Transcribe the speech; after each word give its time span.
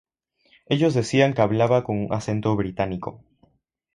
Ellos 0.65 0.95
decían 0.95 1.35
que 1.35 1.43
hablaba 1.43 1.83
con 1.83 2.05
un 2.05 2.11
acento 2.11 2.55
británico. 2.55 3.23